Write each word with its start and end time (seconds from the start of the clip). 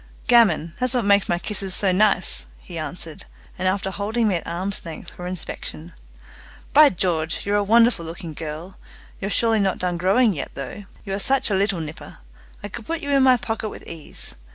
"Gammon, 0.25 0.73
that's 0.79 0.95
what 0.95 1.05
makes 1.05 1.29
my 1.29 1.37
kisses 1.37 1.75
so 1.75 1.91
nice!" 1.91 2.47
he 2.57 2.79
answered; 2.79 3.25
and, 3.59 3.67
after 3.67 3.91
holding 3.91 4.27
me 4.27 4.33
at 4.37 4.47
arm's 4.47 4.83
length 4.83 5.11
for 5.11 5.27
inspection, 5.27 5.93
"By 6.73 6.89
George, 6.89 7.45
you're 7.45 7.55
a 7.57 7.63
wonderful 7.63 8.03
looking 8.03 8.33
girl! 8.33 8.79
You're 9.19 9.29
surely 9.29 9.59
not 9.59 9.77
done 9.77 9.97
growing 9.97 10.33
yet, 10.33 10.55
though! 10.55 10.85
You 11.05 11.13
are 11.13 11.19
such 11.19 11.51
a 11.51 11.55
little 11.55 11.81
nipper. 11.81 12.17
I 12.63 12.67
could 12.67 12.87
put 12.87 13.01
you 13.01 13.11
in 13.11 13.21
my 13.21 13.37
pocket 13.37 13.69
with 13.69 13.85
ease. 13.85 14.33